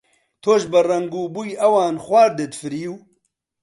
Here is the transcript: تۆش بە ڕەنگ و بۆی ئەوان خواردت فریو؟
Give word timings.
تۆش 0.43 0.61
بە 0.71 0.79
ڕەنگ 0.89 1.13
و 1.17 1.21
بۆی 1.33 1.57
ئەوان 1.61 1.95
خواردت 2.05 2.51
فریو؟ 2.59 2.95